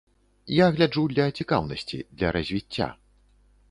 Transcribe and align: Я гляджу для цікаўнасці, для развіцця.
Я 0.59 0.67
гляджу 0.77 1.03
для 1.13 1.27
цікаўнасці, 1.41 2.03
для 2.19 2.35
развіцця. 2.39 2.93